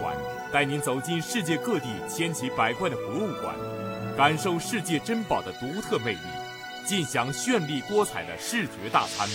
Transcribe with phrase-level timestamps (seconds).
[0.00, 0.16] 馆，
[0.52, 3.54] 带您走进世界各地千奇百怪的博物馆，
[4.16, 6.18] 感受世界珍宝的独特魅力，
[6.86, 9.28] 尽享绚丽多彩的视觉大餐。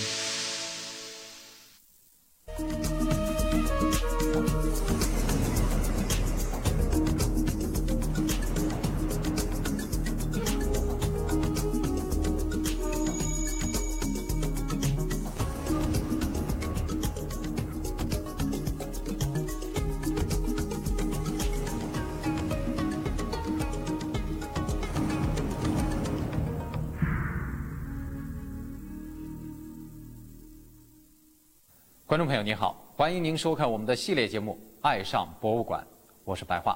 [32.08, 35.84] 观众朋友您好，欢迎您收看我们的系列节目《爱上博物馆》，
[36.24, 36.74] 我是白桦。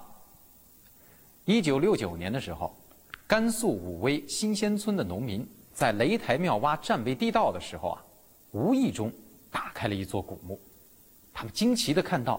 [1.46, 2.76] 一九六九年的时候，
[3.26, 8.04] 甘肃武威新鲜村的农民在雷台庙挖战备地道的时候啊，
[8.50, 9.10] 无意中
[9.50, 10.60] 打开了一座古墓。
[11.32, 12.38] 他们惊奇地看到，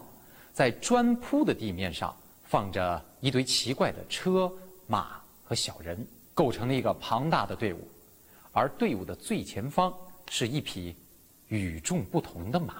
[0.54, 4.54] 在砖铺的地面上放着一堆奇怪的车
[4.86, 7.88] 马和小人，构成了一个庞大的队伍，
[8.52, 9.92] 而队伍的最前方
[10.30, 10.96] 是一匹。
[11.54, 12.74] 与众不同的马，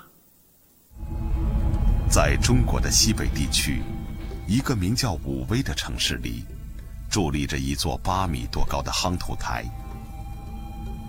[2.10, 3.84] 在中国的西北地区，
[4.48, 6.44] 一个名叫武威的城市里，
[7.08, 9.64] 伫立着一座八米多高的夯土台，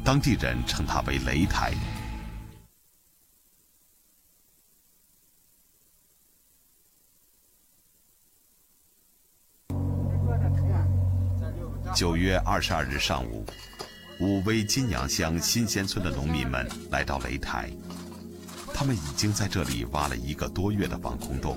[0.04, 1.72] 当地人称它为擂台。
[11.94, 13.46] 九月二十二日上午。
[14.20, 17.68] 武威金阳乡新鲜村的农民们来到擂台，
[18.72, 21.56] 他们已经在这里挖了一个多月的防空洞。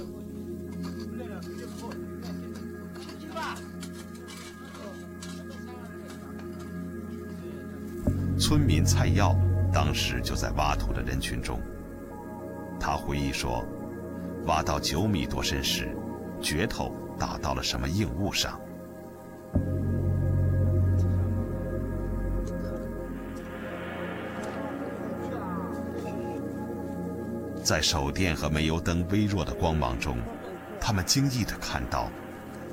[8.40, 9.35] 村民蔡耀
[9.72, 11.59] 当时就在挖土的人群中。
[12.79, 13.63] 他回忆说，
[14.45, 15.95] 挖到九米多深时，
[16.41, 18.59] 镢头打到了什么硬物上。
[27.67, 30.17] 在手电和煤油灯微弱的光芒中，
[30.79, 32.09] 他们惊异地看到，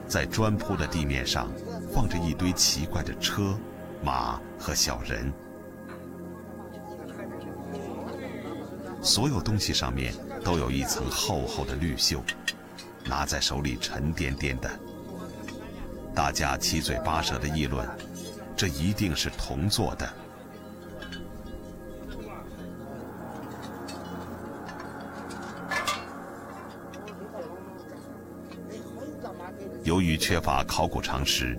[0.06, 1.50] 在砖铺的地面上
[1.92, 3.58] 放着一堆奇怪的车、
[4.04, 5.32] 马和小人，
[9.02, 12.20] 所有东西上面都有一层厚厚的绿锈，
[13.04, 14.70] 拿在手里沉甸甸的。
[16.14, 17.84] 大家七嘴八舌地议论：
[18.56, 20.08] 这一定是铜做的。
[29.84, 31.58] 由于缺乏考古常识，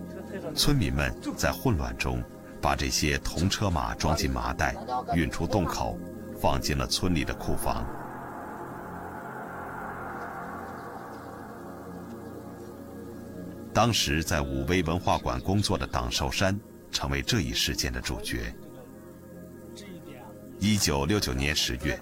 [0.55, 2.23] 村民们在混乱中
[2.59, 4.75] 把这些铜车马装进麻袋，
[5.13, 5.95] 运出洞口，
[6.41, 7.85] 放进了村里的库房。
[13.71, 16.59] 当时在武威文化馆工作的党寿山
[16.91, 18.55] 成为这一事件的主角。
[20.59, 21.99] 一九六九年十月，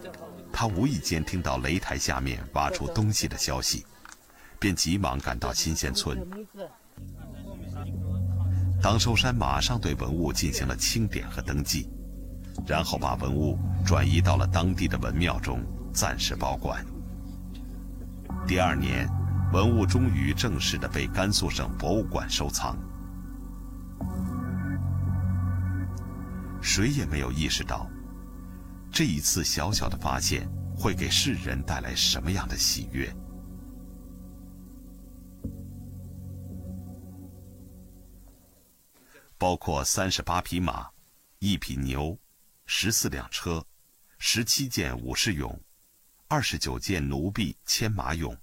[0.53, 3.85] 他无意间听到擂台下面挖出东西的消息。
[4.63, 6.25] 便急忙赶到新鲜村。
[8.81, 11.89] 党寿山马上对文物进行了清点和登记，
[12.65, 15.61] 然后把文物转移到了当地的文庙中，
[15.93, 16.81] 暂时保管。
[18.47, 19.05] 第二年，
[19.51, 22.77] 文物终于正式的被甘肃省博物馆收藏。
[26.61, 27.85] 谁也没有意识到，
[28.89, 33.13] 这一次小小的发现会给世人带来什么样的喜悦。
[39.43, 40.89] 包括三十八匹马、
[41.39, 42.17] 一匹牛、
[42.65, 43.67] 十四辆车、
[44.17, 45.59] 十七件武士俑、
[46.29, 48.37] 二十九件奴婢牵马俑。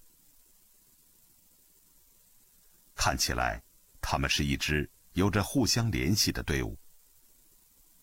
[2.95, 3.63] 看起来，
[4.03, 6.79] 他们是一支有着互相联系的队伍。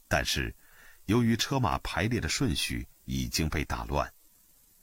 [0.07, 0.51] 但是，
[1.05, 4.11] 由于车马排列的顺序已经被打乱，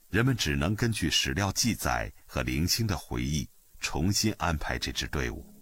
[0.07, 3.45] 人们只能根据史料记载和零星的回忆，
[3.81, 5.54] 重新安排这支队伍。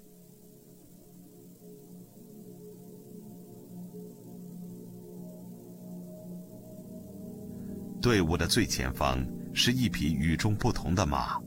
[8.04, 11.40] 队伍的最前方是一匹与众不同的马，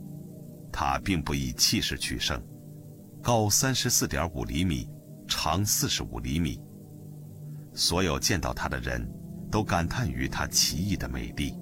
[0.72, 2.42] 它并不以气势取胜，
[3.22, 4.88] 高三十四点五厘米，
[5.28, 6.58] 长四十五厘米。
[7.74, 9.06] 所有见到它的人，
[9.50, 11.54] 都感叹于它奇异的美丽。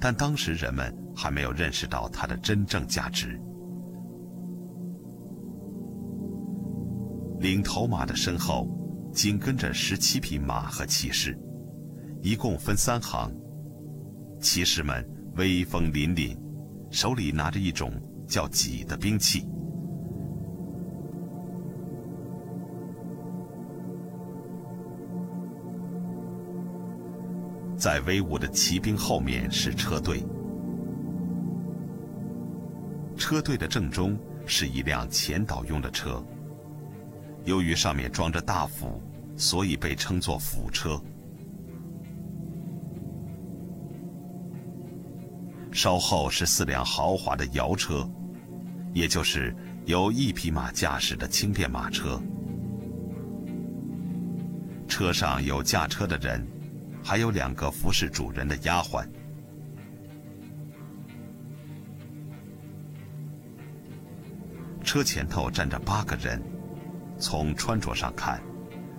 [0.00, 3.40] 但当时人们还没有认识到它的真正价值。
[7.38, 8.68] 领头马的身后，
[9.12, 11.38] 紧跟着十七匹马和骑士，
[12.20, 13.32] 一共分三行。
[14.40, 15.06] 骑士们
[15.36, 16.34] 威风凛凛，
[16.90, 17.92] 手里拿着一种
[18.26, 19.46] 叫戟的兵器。
[27.76, 30.24] 在威武的骑兵后面是车队，
[33.16, 36.24] 车队的正中是一辆前导用的车。
[37.44, 39.02] 由于上面装着大斧，
[39.36, 40.98] 所以被称作斧车。
[45.72, 48.08] 稍后是四辆豪华的摇车，
[48.92, 49.54] 也就是
[49.86, 52.20] 由一匹马驾驶的轻便马车。
[54.88, 56.46] 车上有驾车的人。
[57.02, 59.08] 还有两个服侍主人的丫鬟。
[64.84, 66.42] 车前头站着八个人，
[67.18, 68.38] 从穿着上看，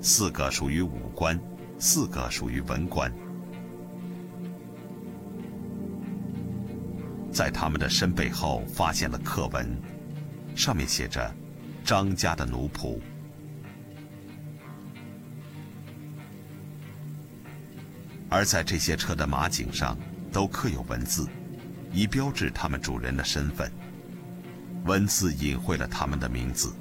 [0.01, 1.39] 四个属于武官，
[1.77, 3.13] 四个属于文官。
[7.31, 9.75] 在他们的身背后发现了刻文，
[10.55, 11.33] 上面写着
[11.83, 12.99] “张家的奴仆”。
[18.29, 19.97] 而在这些车的马颈上，
[20.31, 21.27] 都刻有文字，
[21.91, 23.71] 以标志他们主人的身份。
[24.85, 26.73] 文字隐晦了他们的名字，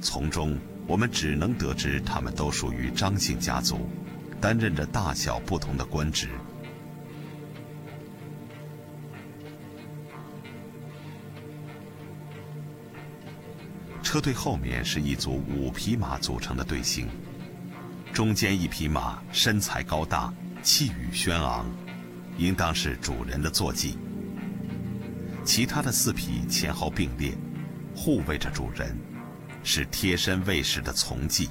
[0.00, 3.88] 从中我们只能得知他们都属于张姓家族，
[4.40, 6.28] 担任着大小不同的官职。
[14.14, 17.08] 车队后面是一组五匹马组成的队形，
[18.12, 20.32] 中间一匹马身材高大。
[20.62, 21.66] 气宇轩昂，
[22.38, 23.98] 应当是主人的坐骑。
[25.42, 27.36] 其他的四匹前后并列，
[27.92, 28.96] 护卫着主人，
[29.64, 31.50] 是贴身卫士的从骑。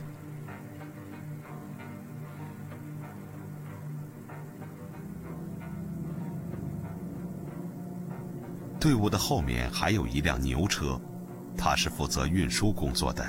[8.79, 10.97] 队伍的后面还有一辆牛车，
[11.57, 13.23] 他是负责运输工作的。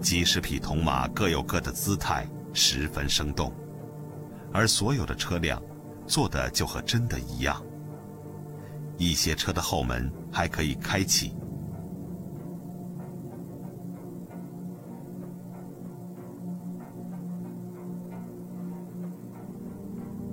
[0.00, 3.52] 几十匹铜马各有各的姿态，十分生动，
[4.52, 5.60] 而所有的车辆
[6.06, 7.60] 做的就和真的一样。
[8.98, 11.34] 一些车的后门还可以开启。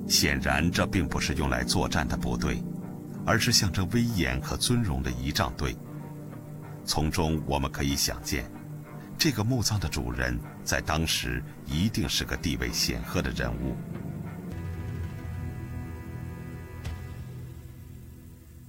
[0.07, 2.63] 显然，这并不是用来作战的部队，
[3.25, 5.75] 而是象征威严和尊荣的仪仗队。
[6.85, 8.49] 从中我们可以想见。
[9.17, 13.77] 这个墓葬的主人在当时一定是个地位显赫的人物。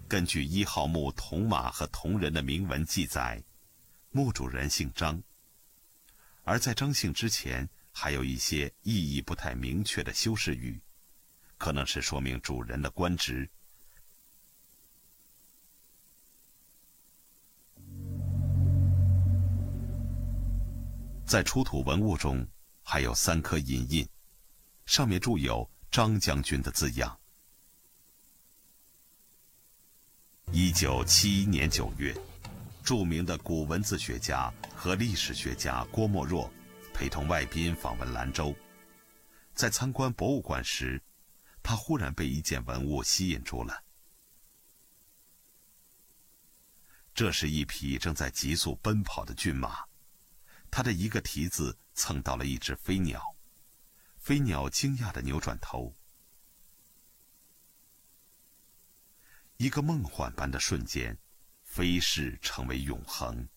[0.06, 3.42] 根据一号墓铜马和铜人的铭文记载，
[4.12, 5.20] 墓主人姓张。
[6.44, 10.80] 而在张姓之前，还有一些意义不太明确的修饰语，
[11.58, 13.50] 可能是说明主人的官职。
[21.34, 22.46] 在出土文物中，
[22.84, 24.08] 还有三颗银印，
[24.86, 27.18] 上面铸有“张将军”的字样。
[30.52, 32.16] 一九七一年九月，
[32.84, 36.48] 著名的古文字学家和历史学家郭沫若
[36.92, 38.54] 陪同外宾访问兰州，
[39.54, 41.02] 在参观博物馆时，
[41.64, 43.82] 他忽然被一件文物吸引住了。
[47.12, 49.84] 这是一匹正在急速奔跑的骏马。
[50.76, 53.36] 他的一个蹄子蹭到了一只飞鸟，
[54.18, 55.94] 飞鸟惊讶地扭转头。
[59.56, 61.16] 一个梦幻般的瞬间，
[61.62, 63.48] 飞逝成为永恒。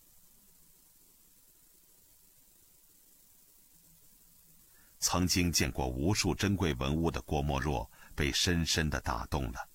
[5.00, 9.68] 曾经见过无数珍贵文物的郭沫若被深深地打动了，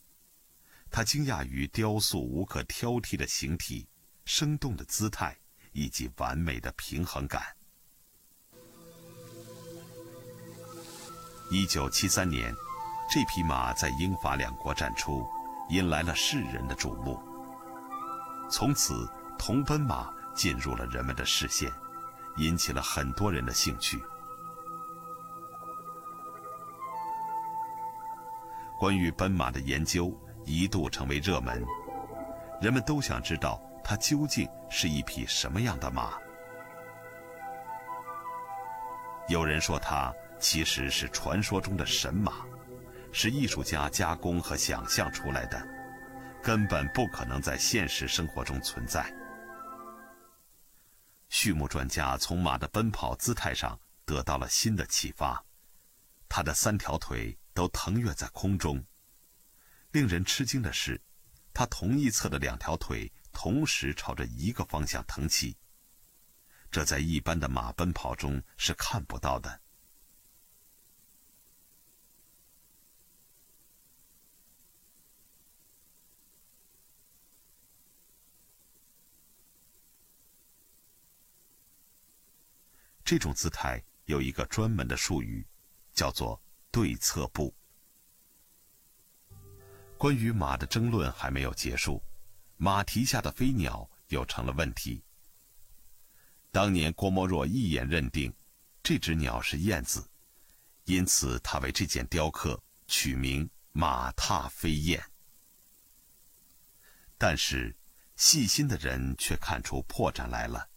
[0.93, 3.89] 他惊讶于雕塑无可挑剔的形体，
[4.25, 5.37] 生动的姿态。
[5.73, 7.43] 以及完美的平衡感。
[11.50, 12.55] 一九七三年，
[13.11, 15.26] 这匹马在英法两国展出，
[15.69, 17.21] 引来了世人的瞩目。
[18.50, 19.07] 从此，
[19.38, 21.71] 铜奔马进入了人们的视线，
[22.37, 24.02] 引起了很多人的兴趣。
[28.79, 30.12] 关于奔马的研究
[30.45, 31.64] 一度成为热门，
[32.61, 33.62] 人们都想知道。
[33.85, 36.19] 它究竟是一匹什么样的马？
[39.29, 42.45] 有人说，它其实是传说中的神马，
[43.12, 45.65] 是艺术家加工和想象出来的，
[46.43, 49.05] 根本不可能在现实生活中存在。
[51.29, 55.43] 畜牧专家从马的奔跑姿态上得到了新的启发，
[56.29, 58.85] 它的三条腿都腾跃在空中。
[59.93, 61.01] 令人吃惊的是，
[61.55, 65.57] 它同一侧的两条腿同时朝着一个方向腾起。
[66.71, 69.61] 这在一般的马奔跑中是看不到的。
[83.05, 85.47] 这种姿态有一个专门的术语，
[85.93, 87.55] 叫做对侧步。
[89.99, 92.03] 关于马的争论还没有结束，
[92.64, 95.02] 马蹄下的飞鸟又成了问题。
[96.52, 98.33] 当年郭沫若一眼认定，
[98.85, 100.09] 这只鸟是燕子，
[100.85, 105.02] 因此他为这件雕刻取名“马踏飞燕”。
[107.19, 107.75] 但是，
[108.14, 110.69] 细心的人却看出破绽来了。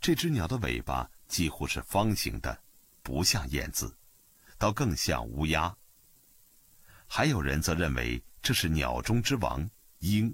[0.00, 2.56] 这只鸟的尾巴几乎是方形的，
[3.02, 3.92] 不像燕子，
[4.56, 5.76] 倒更像乌鸦。
[7.08, 9.68] 还有人则认为这是鸟中之王
[9.98, 10.32] 鹰。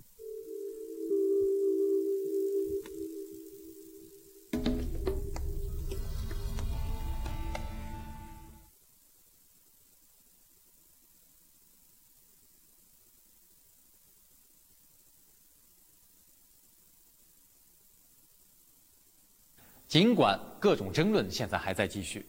[19.95, 22.27] 尽管各种争论现在还在继续，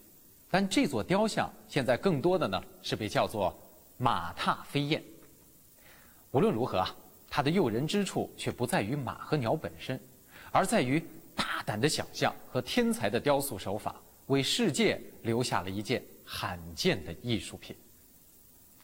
[0.51, 3.59] 但这座雕像现在更多的呢是被叫做。
[3.97, 5.03] 马踏飞燕。
[6.29, 6.95] 无论如何啊，
[7.27, 9.99] 它的诱人之处却不在于马和鸟本身，
[10.51, 11.03] 而在于
[11.33, 13.95] 大胆的想象和天才的雕塑手法，
[14.27, 17.75] 为世界留下了一件罕见的艺术品。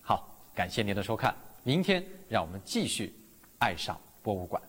[0.01, 3.13] 好，感谢您的收看，明天让我们继续
[3.59, 4.59] 爱上博物馆。